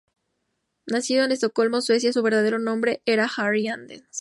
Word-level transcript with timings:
Nacido 0.87 1.25
en 1.25 1.31
Estocolmo, 1.31 1.79
Suecia, 1.83 2.11
su 2.11 2.23
verdadero 2.23 2.57
nombre 2.57 3.03
era 3.05 3.29
Harry 3.37 3.67
Hansen. 3.67 4.07